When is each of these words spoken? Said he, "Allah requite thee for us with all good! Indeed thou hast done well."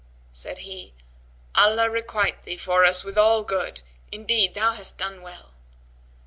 Said 0.31 0.57
he, 0.65 0.95
"Allah 1.53 1.87
requite 1.87 2.43
thee 2.43 2.57
for 2.57 2.83
us 2.83 3.03
with 3.03 3.19
all 3.19 3.43
good! 3.43 3.83
Indeed 4.11 4.55
thou 4.55 4.71
hast 4.73 4.97
done 4.97 5.21
well." 5.21 5.51